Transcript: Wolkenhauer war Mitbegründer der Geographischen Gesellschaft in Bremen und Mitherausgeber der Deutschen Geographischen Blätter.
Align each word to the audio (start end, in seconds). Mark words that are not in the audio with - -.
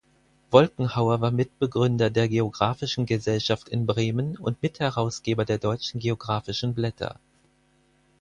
Wolkenhauer 0.49 1.21
war 1.21 1.29
Mitbegründer 1.29 2.09
der 2.09 2.27
Geographischen 2.27 3.05
Gesellschaft 3.05 3.69
in 3.69 3.85
Bremen 3.85 4.35
und 4.35 4.59
Mitherausgeber 4.63 5.45
der 5.45 5.59
Deutschen 5.59 5.99
Geographischen 5.99 6.73
Blätter. 6.73 7.19